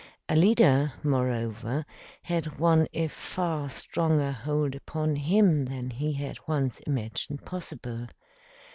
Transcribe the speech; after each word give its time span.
Alida, 0.27 0.93
moreover, 1.03 1.85
had 2.23 2.57
won 2.57 2.87
a 2.91 3.05
far 3.07 3.69
stronger 3.69 4.31
hold 4.31 4.73
upon 4.73 5.15
him 5.15 5.65
than 5.65 5.91
he 5.91 6.13
had 6.13 6.39
once 6.47 6.79
imagined 6.87 7.45
possible. 7.45 8.07